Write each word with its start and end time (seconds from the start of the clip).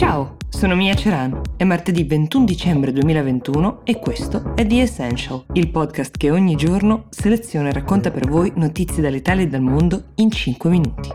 Ciao, 0.00 0.38
sono 0.48 0.76
Mia 0.76 0.94
Ceran. 0.94 1.42
È 1.58 1.64
martedì 1.64 2.04
21 2.04 2.46
dicembre 2.46 2.90
2021 2.90 3.82
e 3.84 3.98
questo 3.98 4.54
è 4.56 4.66
The 4.66 4.80
Essential, 4.80 5.44
il 5.52 5.70
podcast 5.70 6.16
che 6.16 6.30
ogni 6.30 6.56
giorno 6.56 7.08
seleziona 7.10 7.68
e 7.68 7.72
racconta 7.72 8.10
per 8.10 8.26
voi 8.26 8.50
notizie 8.56 9.02
dall'Italia 9.02 9.44
e 9.44 9.48
dal 9.48 9.60
mondo 9.60 10.12
in 10.14 10.30
5 10.30 10.70
minuti. 10.70 11.10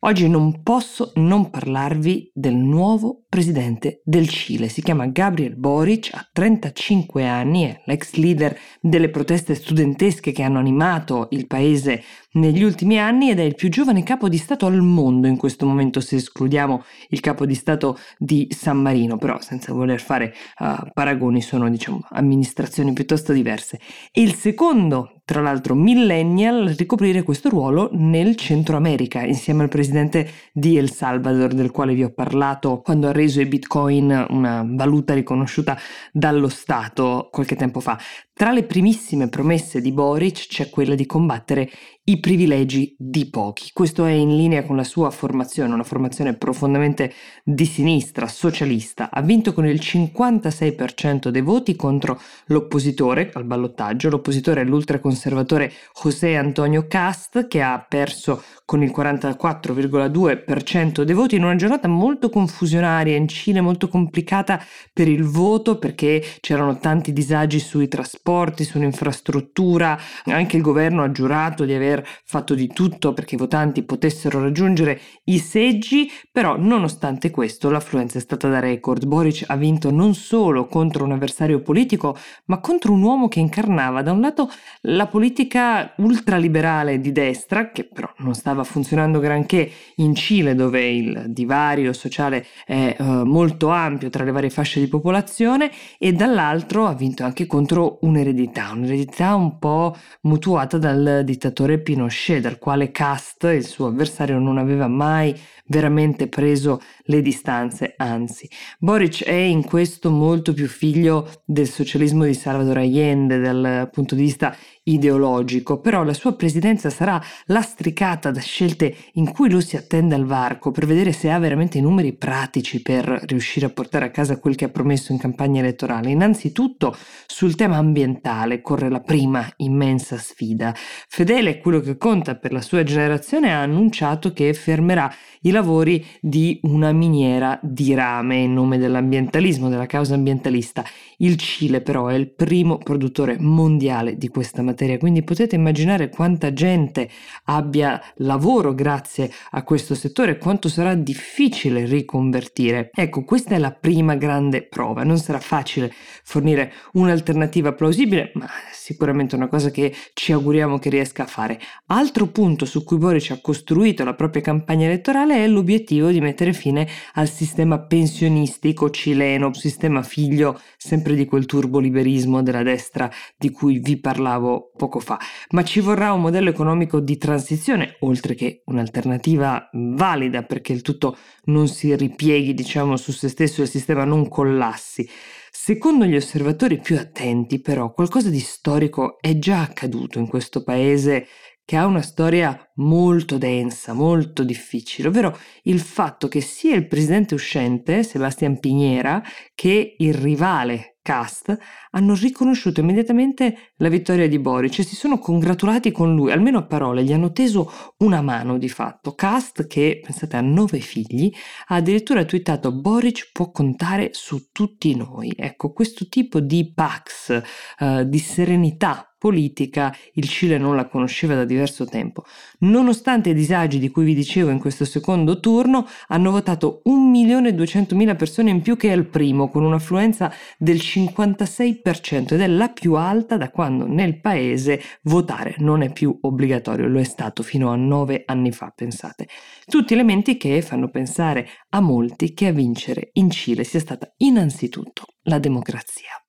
Oggi 0.00 0.28
non 0.28 0.62
posso 0.62 1.12
non 1.16 1.50
parlarvi 1.50 2.30
del 2.32 2.54
nuovo 2.54 3.24
presidente 3.28 4.00
del 4.04 4.28
Cile. 4.28 4.68
Si 4.68 4.80
chiama 4.80 5.06
Gabriel 5.06 5.56
Boric, 5.56 6.10
ha 6.12 6.28
35 6.32 7.26
anni, 7.26 7.64
è 7.64 7.82
l'ex 7.84 8.14
leader 8.14 8.56
delle 8.80 9.10
proteste 9.10 9.54
studentesche 9.54 10.32
che 10.32 10.42
hanno 10.42 10.58
animato 10.58 11.28
il 11.32 11.46
paese 11.46 12.02
negli 12.32 12.62
ultimi 12.62 12.98
anni 12.98 13.30
ed 13.30 13.38
è 13.38 13.42
il 13.42 13.54
più 13.54 13.68
giovane 13.68 14.02
capo 14.02 14.28
di 14.28 14.36
Stato 14.36 14.66
al 14.66 14.82
mondo 14.82 15.26
in 15.26 15.36
questo 15.36 15.66
momento 15.66 16.00
se 16.00 16.16
escludiamo 16.16 16.84
il 17.08 17.20
capo 17.20 17.46
di 17.46 17.54
Stato 17.54 17.98
di 18.18 18.48
San 18.50 18.78
Marino, 18.78 19.16
però 19.16 19.40
senza 19.40 19.72
voler 19.72 20.00
fare 20.00 20.34
uh, 20.58 20.90
paragoni 20.92 21.40
sono 21.40 21.70
diciamo 21.70 22.00
amministrazioni 22.10 22.92
piuttosto 22.92 23.32
diverse. 23.32 23.80
E 24.12 24.20
il 24.20 24.34
secondo 24.34 25.18
tra 25.28 25.42
l'altro 25.42 25.74
millennial, 25.74 26.68
ricoprire 26.68 27.22
questo 27.22 27.50
ruolo 27.50 27.90
nel 27.92 28.34
Centro 28.34 28.78
America, 28.78 29.22
insieme 29.22 29.62
al 29.62 29.68
presidente 29.68 30.26
di 30.54 30.78
El 30.78 30.90
Salvador, 30.90 31.52
del 31.52 31.70
quale 31.70 31.92
vi 31.92 32.02
ho 32.02 32.08
parlato 32.08 32.80
quando 32.80 33.08
ha 33.08 33.12
reso 33.12 33.42
i 33.42 33.44
bitcoin 33.44 34.24
una 34.30 34.64
valuta 34.66 35.12
riconosciuta 35.12 35.76
dallo 36.12 36.48
Stato 36.48 37.28
qualche 37.30 37.56
tempo 37.56 37.80
fa. 37.80 37.98
Tra 38.38 38.52
le 38.52 38.62
primissime 38.62 39.28
promesse 39.28 39.80
di 39.80 39.90
Boric 39.90 40.46
c'è 40.46 40.70
quella 40.70 40.94
di 40.94 41.06
combattere 41.06 41.68
i 42.04 42.20
privilegi 42.20 42.94
di 42.96 43.28
pochi. 43.28 43.70
Questo 43.72 44.04
è 44.04 44.12
in 44.12 44.36
linea 44.36 44.62
con 44.62 44.76
la 44.76 44.84
sua 44.84 45.10
formazione, 45.10 45.74
una 45.74 45.82
formazione 45.82 46.34
profondamente 46.34 47.12
di 47.42 47.66
sinistra, 47.66 48.28
socialista. 48.28 49.10
Ha 49.10 49.22
vinto 49.22 49.52
con 49.52 49.66
il 49.66 49.80
56% 49.82 51.30
dei 51.30 51.42
voti 51.42 51.74
contro 51.74 52.20
l'oppositore 52.46 53.32
al 53.34 53.42
ballottaggio. 53.42 54.08
L'oppositore 54.08 54.60
è 54.60 54.64
l'ultraconservatore 54.64 55.72
José 56.00 56.36
Antonio 56.36 56.86
Cast 56.86 57.48
che 57.48 57.60
ha 57.60 57.84
perso 57.86 58.44
con 58.64 58.84
il 58.84 58.92
44,2% 58.96 61.02
dei 61.02 61.14
voti 61.14 61.34
in 61.34 61.42
una 61.42 61.56
giornata 61.56 61.88
molto 61.88 62.30
confusionaria 62.30 63.16
in 63.16 63.26
Cile, 63.26 63.60
molto 63.60 63.88
complicata 63.88 64.64
per 64.92 65.08
il 65.08 65.24
voto 65.24 65.76
perché 65.76 66.24
c'erano 66.40 66.78
tanti 66.78 67.12
disagi 67.12 67.58
sui 67.58 67.88
trasporti 67.88 68.26
trasporti, 68.28 68.64
sull'infrastruttura. 68.64 69.98
Anche 70.26 70.56
il 70.56 70.62
governo 70.62 71.02
ha 71.02 71.10
giurato 71.10 71.64
di 71.64 71.72
aver 71.72 72.06
fatto 72.24 72.54
di 72.54 72.68
tutto 72.68 73.14
perché 73.14 73.36
i 73.36 73.38
votanti 73.38 73.82
potessero 73.82 74.40
raggiungere 74.40 75.00
i 75.24 75.38
seggi, 75.38 76.10
però 76.30 76.56
nonostante 76.58 77.30
questo 77.30 77.70
l'affluenza 77.70 78.18
è 78.18 78.20
stata 78.20 78.48
da 78.48 78.58
record. 78.58 79.06
Boric 79.06 79.44
ha 79.46 79.56
vinto 79.56 79.90
non 79.90 80.14
solo 80.14 80.66
contro 80.66 81.04
un 81.04 81.12
avversario 81.12 81.60
politico, 81.60 82.16
ma 82.46 82.58
contro 82.58 82.92
un 82.92 83.02
uomo 83.02 83.28
che 83.28 83.40
incarnava 83.40 84.02
da 84.02 84.12
un 84.12 84.20
lato 84.20 84.50
la 84.82 85.06
politica 85.06 85.94
ultraliberale 85.96 87.00
di 87.00 87.12
destra, 87.12 87.70
che 87.70 87.84
però 87.84 88.12
non 88.18 88.34
stava 88.34 88.62
funzionando 88.62 89.20
granché 89.20 89.70
in 89.96 90.14
Cile, 90.14 90.54
dove 90.54 90.86
il 90.86 91.24
divario 91.28 91.92
sociale 91.92 92.44
è 92.66 92.94
uh, 92.98 93.24
molto 93.24 93.68
ampio 93.68 94.10
tra 94.10 94.24
le 94.24 94.32
varie 94.32 94.50
fasce 94.50 94.80
di 94.80 94.88
popolazione, 94.88 95.70
e 95.98 96.12
dall'altro 96.12 96.86
ha 96.86 96.94
vinto 96.94 97.24
anche 97.24 97.46
contro 97.46 97.98
un 98.02 98.16
un'eredità, 98.18 98.70
un'eredità 98.72 99.34
un 99.34 99.58
po' 99.58 99.96
mutuata 100.22 100.76
dal 100.76 101.22
dittatore 101.24 101.80
Pinochet, 101.80 102.40
dal 102.40 102.58
quale 102.58 102.90
Cast, 102.90 103.44
il 103.44 103.64
suo 103.64 103.86
avversario, 103.86 104.38
non 104.38 104.58
aveva 104.58 104.88
mai 104.88 105.34
veramente 105.66 106.28
preso 106.28 106.80
le 107.04 107.22
distanze, 107.22 107.94
anzi. 107.96 108.48
Boric 108.78 109.24
è 109.24 109.32
in 109.32 109.64
questo 109.64 110.10
molto 110.10 110.52
più 110.52 110.66
figlio 110.66 111.30
del 111.44 111.68
socialismo 111.68 112.24
di 112.24 112.34
Salvador 112.34 112.78
Allende 112.78 113.38
dal 113.38 113.88
punto 113.92 114.14
di 114.14 114.22
vista 114.22 114.54
ideologico, 114.88 115.80
però 115.80 116.02
la 116.02 116.12
sua 116.12 116.34
presidenza 116.34 116.90
sarà 116.90 117.22
lastricata 117.46 118.30
da 118.30 118.40
scelte 118.40 118.94
in 119.14 119.32
cui 119.32 119.50
lui 119.50 119.62
si 119.62 119.76
attende 119.76 120.14
al 120.14 120.24
varco 120.24 120.70
per 120.70 120.86
vedere 120.86 121.12
se 121.12 121.30
ha 121.30 121.38
veramente 121.38 121.78
i 121.78 121.82
numeri 121.82 122.12
pratici 122.12 122.82
per 122.82 123.04
riuscire 123.26 123.66
a 123.66 123.70
portare 123.70 124.06
a 124.06 124.10
casa 124.10 124.38
quel 124.38 124.54
che 124.54 124.66
ha 124.66 124.70
promesso 124.70 125.12
in 125.12 125.18
campagna 125.18 125.60
elettorale. 125.60 126.10
Innanzitutto 126.10 126.96
sul 127.26 127.54
tema 127.54 127.76
ambientale 127.76 128.60
corre 128.60 128.88
la 128.88 129.00
prima 129.00 129.46
immensa 129.56 130.16
sfida. 130.16 130.74
Fedele 130.74 131.58
quello 131.58 131.80
che 131.80 131.96
conta 131.96 132.34
per 132.36 132.52
la 132.52 132.60
sua 132.60 132.82
generazione 132.82 133.52
ha 133.52 133.62
annunciato 133.62 134.32
che 134.32 134.52
fermerà 134.54 135.12
i 135.42 135.50
lavori 135.50 136.04
di 136.20 136.58
una 136.62 136.92
miniera 136.92 137.58
di 137.62 137.94
rame 137.94 138.38
in 138.38 138.54
nome 138.54 138.78
dell'ambientalismo, 138.78 139.68
della 139.68 139.86
causa 139.86 140.14
ambientalista. 140.14 140.84
Il 141.18 141.36
Cile 141.36 141.80
però 141.80 142.06
è 142.06 142.14
il 142.14 142.30
primo 142.30 142.78
produttore 142.78 143.36
mondiale 143.38 144.16
di 144.16 144.28
questa 144.28 144.62
materia, 144.62 144.76
quindi 144.98 145.22
potete 145.22 145.56
immaginare 145.56 146.08
quanta 146.08 146.52
gente 146.52 147.08
abbia 147.44 148.00
lavoro 148.16 148.74
grazie 148.74 149.30
a 149.50 149.62
questo 149.62 149.94
settore, 149.94 150.38
quanto 150.38 150.68
sarà 150.68 150.94
difficile 150.94 151.84
riconvertire. 151.84 152.90
Ecco, 152.94 153.24
questa 153.24 153.54
è 153.54 153.58
la 153.58 153.72
prima 153.72 154.14
grande 154.14 154.62
prova. 154.62 155.02
Non 155.02 155.18
sarà 155.18 155.40
facile 155.40 155.92
fornire 156.22 156.72
un'alternativa 156.92 157.72
plausibile, 157.72 158.32
ma 158.34 158.48
sicuramente 158.72 159.34
una 159.34 159.48
cosa 159.48 159.70
che 159.70 159.94
ci 160.14 160.32
auguriamo 160.32 160.78
che 160.78 160.90
riesca 160.90 161.24
a 161.24 161.26
fare. 161.26 161.60
Altro 161.86 162.26
punto 162.28 162.64
su 162.64 162.84
cui 162.84 162.98
Boric 162.98 163.30
ha 163.30 163.40
costruito 163.40 164.04
la 164.04 164.14
propria 164.14 164.42
campagna 164.42 164.86
elettorale 164.86 165.42
è 165.42 165.46
l'obiettivo 165.48 166.10
di 166.10 166.20
mettere 166.20 166.52
fine 166.52 166.86
al 167.14 167.28
sistema 167.28 167.78
pensionistico 167.78 168.90
cileno, 168.90 169.52
sistema 169.52 170.02
figlio 170.02 170.60
sempre 170.76 171.14
di 171.14 171.24
quel 171.24 171.46
turboliberismo 171.46 172.42
della 172.42 172.62
destra 172.62 173.10
di 173.36 173.50
cui 173.50 173.78
vi 173.78 173.98
parlavo 173.98 174.67
poco 174.76 175.00
fa. 175.00 175.18
Ma 175.50 175.62
ci 175.64 175.80
vorrà 175.80 176.12
un 176.12 176.20
modello 176.20 176.50
economico 176.50 177.00
di 177.00 177.16
transizione, 177.16 177.96
oltre 178.00 178.34
che 178.34 178.62
un'alternativa 178.66 179.68
valida 179.72 180.42
perché 180.42 180.72
il 180.72 180.82
tutto 180.82 181.16
non 181.44 181.68
si 181.68 181.94
ripieghi, 181.94 182.54
diciamo, 182.54 182.96
su 182.96 183.12
se 183.12 183.28
stesso 183.28 183.60
e 183.60 183.64
il 183.64 183.70
sistema 183.70 184.04
non 184.04 184.28
collassi. 184.28 185.08
Secondo 185.50 186.04
gli 186.04 186.16
osservatori 186.16 186.78
più 186.78 186.96
attenti, 186.96 187.60
però, 187.60 187.92
qualcosa 187.92 188.30
di 188.30 188.40
storico 188.40 189.18
è 189.20 189.38
già 189.38 189.60
accaduto 189.60 190.18
in 190.18 190.28
questo 190.28 190.62
paese 190.62 191.26
che 191.68 191.76
ha 191.76 191.84
una 191.84 192.00
storia 192.00 192.58
molto 192.76 193.36
densa, 193.36 193.92
molto 193.92 194.42
difficile, 194.42 195.08
ovvero 195.08 195.36
il 195.64 195.80
fatto 195.80 196.26
che 196.26 196.40
sia 196.40 196.74
il 196.74 196.88
presidente 196.88 197.34
uscente, 197.34 198.02
Sebastian 198.04 198.58
Piñera, 198.58 199.22
che 199.54 199.96
il 199.98 200.14
rivale 200.14 200.97
cast 201.08 201.56
hanno 201.92 202.14
riconosciuto 202.14 202.80
immediatamente 202.80 203.72
la 203.76 203.88
vittoria 203.88 204.28
di 204.28 204.38
Boric 204.38 204.80
e 204.80 204.82
si 204.82 204.94
sono 204.94 205.18
congratulati 205.18 205.90
con 205.90 206.14
lui, 206.14 206.30
almeno 206.30 206.58
a 206.58 206.66
parole, 206.66 207.02
gli 207.02 207.14
hanno 207.14 207.32
teso 207.32 207.72
una 207.98 208.20
mano 208.20 208.58
di 208.58 208.68
fatto. 208.68 209.14
Cast, 209.14 209.66
che 209.66 210.02
pensate 210.04 210.36
ha 210.36 210.42
nove 210.42 210.80
figli, 210.80 211.32
ha 211.68 211.76
addirittura 211.76 212.26
twittato 212.26 212.72
Boric 212.72 213.30
può 213.32 213.50
contare 213.50 214.10
su 214.12 214.48
tutti 214.52 214.94
noi. 214.94 215.32
Ecco, 215.34 215.72
questo 215.72 216.08
tipo 216.08 216.40
di 216.40 216.70
pax, 216.74 217.42
uh, 217.78 218.04
di 218.04 218.18
serenità 218.18 219.08
politica 219.18 219.94
il 220.14 220.28
Cile 220.28 220.58
non 220.58 220.76
la 220.76 220.86
conosceva 220.86 221.34
da 221.34 221.44
diverso 221.44 221.84
tempo. 221.84 222.24
Nonostante 222.60 223.30
i 223.30 223.34
disagi 223.34 223.78
di 223.78 223.90
cui 223.90 224.04
vi 224.04 224.14
dicevo 224.14 224.50
in 224.50 224.60
questo 224.60 224.84
secondo 224.84 225.40
turno, 225.40 225.86
hanno 226.06 226.30
votato 226.30 226.82
1.200.000 226.86 228.16
persone 228.16 228.50
in 228.50 228.62
più 228.62 228.76
che 228.76 228.92
al 228.92 229.06
primo, 229.06 229.48
con 229.48 229.64
un'affluenza 229.64 230.32
del 230.56 230.80
56% 230.98 232.34
ed 232.34 232.40
è 232.40 232.46
la 232.46 232.68
più 232.68 232.94
alta 232.94 233.36
da 233.36 233.50
quando 233.50 233.86
nel 233.86 234.20
paese 234.20 234.80
votare 235.02 235.54
non 235.58 235.82
è 235.82 235.92
più 235.92 236.16
obbligatorio, 236.20 236.88
lo 236.88 236.98
è 236.98 237.04
stato 237.04 237.42
fino 237.42 237.70
a 237.70 237.76
nove 237.76 238.22
anni 238.26 238.52
fa, 238.52 238.72
pensate. 238.74 239.28
Tutti 239.64 239.92
elementi 239.92 240.36
che 240.36 240.60
fanno 240.62 240.88
pensare 240.88 241.48
a 241.70 241.80
molti 241.80 242.34
che 242.34 242.48
a 242.48 242.52
vincere 242.52 243.10
in 243.14 243.30
Cile 243.30 243.64
sia 243.64 243.80
stata 243.80 244.12
innanzitutto 244.16 245.04
la 245.22 245.38
democrazia. 245.38 246.27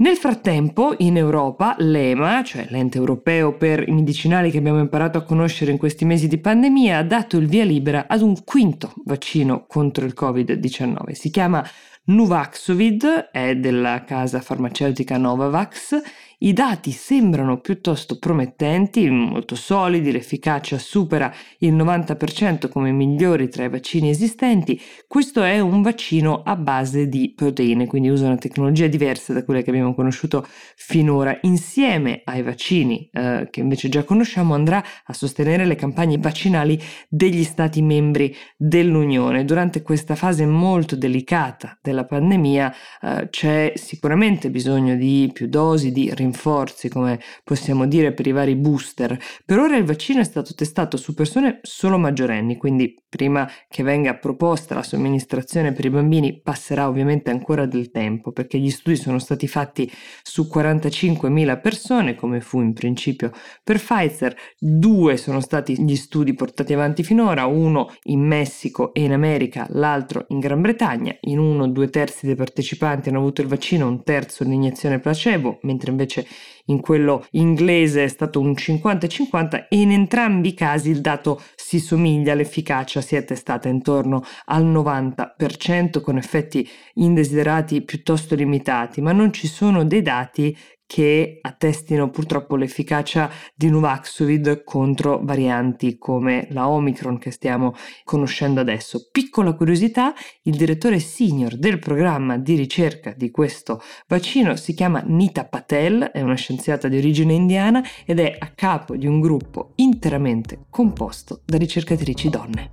Nel 0.00 0.16
frattempo, 0.16 0.94
in 0.98 1.16
Europa, 1.16 1.74
l'EMA, 1.76 2.44
cioè 2.44 2.68
l'ente 2.70 2.98
europeo 2.98 3.56
per 3.56 3.82
i 3.88 3.90
medicinali 3.90 4.52
che 4.52 4.58
abbiamo 4.58 4.78
imparato 4.78 5.18
a 5.18 5.24
conoscere 5.24 5.72
in 5.72 5.76
questi 5.76 6.04
mesi 6.04 6.28
di 6.28 6.38
pandemia, 6.38 6.98
ha 6.98 7.02
dato 7.02 7.36
il 7.36 7.48
via 7.48 7.64
libera 7.64 8.06
ad 8.06 8.20
un 8.20 8.44
quinto 8.44 8.92
vaccino 9.06 9.66
contro 9.66 10.04
il 10.04 10.14
Covid-19. 10.16 11.10
Si 11.14 11.30
chiama 11.30 11.68
Nuvaxovid 12.04 13.30
è 13.32 13.56
della 13.56 14.04
casa 14.04 14.40
farmaceutica 14.40 15.18
Novavax 15.18 16.00
i 16.40 16.52
dati 16.52 16.92
sembrano 16.92 17.58
piuttosto 17.58 18.16
promettenti, 18.16 19.10
molto 19.10 19.56
solidi, 19.56 20.12
l'efficacia 20.12 20.78
supera 20.78 21.34
il 21.58 21.74
90% 21.74 22.68
come 22.68 22.92
migliori 22.92 23.48
tra 23.48 23.64
i 23.64 23.68
vaccini 23.68 24.08
esistenti. 24.08 24.80
Questo 25.08 25.42
è 25.42 25.58
un 25.58 25.82
vaccino 25.82 26.42
a 26.44 26.54
base 26.54 27.08
di 27.08 27.32
proteine, 27.34 27.88
quindi 27.88 28.08
usa 28.08 28.26
una 28.26 28.36
tecnologia 28.36 28.86
diversa 28.86 29.32
da 29.32 29.44
quella 29.44 29.62
che 29.62 29.70
abbiamo 29.70 29.96
conosciuto 29.96 30.46
finora. 30.76 31.36
Insieme 31.42 32.22
ai 32.24 32.42
vaccini 32.42 33.10
eh, 33.12 33.48
che 33.50 33.58
invece 33.58 33.88
già 33.88 34.04
conosciamo 34.04 34.54
andrà 34.54 34.80
a 35.06 35.12
sostenere 35.12 35.66
le 35.66 35.74
campagne 35.74 36.18
vaccinali 36.18 36.80
degli 37.08 37.42
Stati 37.42 37.82
membri 37.82 38.32
dell'Unione. 38.56 39.44
Durante 39.44 39.82
questa 39.82 40.14
fase 40.14 40.46
molto 40.46 40.94
delicata 40.94 41.76
della 41.82 42.04
pandemia 42.04 42.72
eh, 43.02 43.28
c'è 43.28 43.72
sicuramente 43.74 44.50
bisogno 44.50 44.94
di 44.94 45.28
più 45.34 45.48
dosi, 45.48 45.90
di 45.90 46.02
rinforzamento 46.14 46.26
rinforzi, 46.28 46.88
come 46.88 47.20
possiamo 47.42 47.86
dire, 47.86 48.12
per 48.12 48.26
i 48.26 48.32
vari 48.32 48.54
booster. 48.54 49.18
Per 49.44 49.58
ora 49.58 49.76
il 49.76 49.84
vaccino 49.84 50.20
è 50.20 50.24
stato 50.24 50.54
testato 50.54 50.96
su 50.96 51.14
persone 51.14 51.60
solo 51.62 51.98
maggiorenni, 51.98 52.56
quindi 52.56 52.94
prima 53.08 53.48
che 53.68 53.82
venga 53.82 54.16
proposta 54.16 54.74
la 54.74 54.82
somministrazione 54.82 55.72
per 55.72 55.86
i 55.86 55.90
bambini 55.90 56.40
passerà 56.40 56.88
ovviamente 56.88 57.30
ancora 57.30 57.66
del 57.66 57.90
tempo, 57.90 58.32
perché 58.32 58.58
gli 58.58 58.70
studi 58.70 58.96
sono 58.96 59.18
stati 59.18 59.48
fatti 59.48 59.90
su 60.22 60.48
45.000 60.52 61.60
persone, 61.60 62.14
come 62.14 62.40
fu 62.40 62.60
in 62.60 62.72
principio 62.74 63.32
per 63.64 63.78
Pfizer. 63.78 64.36
Due 64.58 65.16
sono 65.16 65.40
stati 65.40 65.82
gli 65.82 65.96
studi 65.96 66.34
portati 66.34 66.74
avanti 66.74 67.02
finora, 67.02 67.46
uno 67.46 67.92
in 68.04 68.20
Messico 68.20 68.92
e 68.92 69.02
in 69.02 69.12
America, 69.12 69.66
l'altro 69.70 70.26
in 70.28 70.38
Gran 70.38 70.60
Bretagna. 70.60 71.16
In 71.22 71.38
uno 71.38 71.68
due 71.68 71.88
terzi 71.88 72.26
dei 72.26 72.34
partecipanti 72.34 73.08
hanno 73.08 73.18
avuto 73.18 73.40
il 73.40 73.48
vaccino, 73.48 73.88
un 73.88 74.02
terzo 74.02 74.44
l'iniezione 74.44 74.98
placebo, 74.98 75.58
mentre 75.62 75.90
invece 75.90 76.17
invece 76.18 76.26
in 76.66 76.80
quello 76.80 77.26
inglese 77.30 78.04
è 78.04 78.08
stato 78.08 78.40
un 78.40 78.50
50-50 78.50 79.66
e 79.68 79.80
in 79.80 79.90
entrambi 79.90 80.48
i 80.48 80.54
casi 80.54 80.90
il 80.90 81.00
dato 81.00 81.40
si 81.54 81.80
somiglia, 81.80 82.34
l'efficacia 82.34 83.00
si 83.00 83.16
è 83.16 83.24
testata 83.24 83.68
intorno 83.68 84.22
al 84.46 84.66
90% 84.66 86.00
con 86.02 86.18
effetti 86.18 86.68
indesiderati 86.94 87.80
piuttosto 87.82 88.34
limitati, 88.34 89.00
ma 89.00 89.12
non 89.12 89.32
ci 89.32 89.46
sono 89.46 89.84
dei 89.84 90.02
dati 90.02 90.56
che 90.88 91.38
attestino 91.42 92.08
purtroppo 92.08 92.56
l'efficacia 92.56 93.30
di 93.54 93.68
Nuvaxovid 93.68 94.64
contro 94.64 95.20
varianti 95.22 95.98
come 95.98 96.48
la 96.50 96.70
Omicron 96.70 97.18
che 97.18 97.30
stiamo 97.30 97.74
conoscendo 98.04 98.60
adesso. 98.60 99.10
Piccola 99.12 99.52
curiosità, 99.52 100.14
il 100.44 100.56
direttore 100.56 100.98
senior 100.98 101.56
del 101.56 101.78
programma 101.78 102.38
di 102.38 102.54
ricerca 102.54 103.12
di 103.14 103.30
questo 103.30 103.82
vaccino 104.06 104.56
si 104.56 104.72
chiama 104.72 105.02
Nita 105.04 105.44
Patel, 105.44 106.04
è 106.04 106.22
una 106.22 106.36
scienziata 106.36 106.88
di 106.88 106.96
origine 106.96 107.34
indiana 107.34 107.84
ed 108.06 108.18
è 108.18 108.34
a 108.38 108.50
capo 108.54 108.96
di 108.96 109.06
un 109.06 109.20
gruppo 109.20 109.72
interamente 109.74 110.64
composto 110.70 111.42
da 111.44 111.58
ricercatrici 111.58 112.30
donne. 112.30 112.70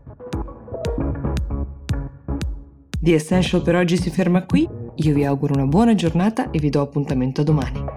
The 3.01 3.13
Essential 3.13 3.61
per 3.61 3.75
oggi 3.75 3.97
si 3.97 4.09
ferma 4.09 4.45
qui, 4.45 4.65
io 4.95 5.13
vi 5.13 5.25
auguro 5.25 5.53
una 5.53 5.67
buona 5.67 5.93
giornata 5.95 6.49
e 6.49 6.59
vi 6.59 6.69
do 6.69 6.79
appuntamento 6.79 7.41
a 7.41 7.43
domani. 7.43 7.94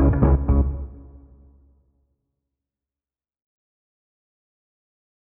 Thank 0.00 0.14
you. 0.14 0.29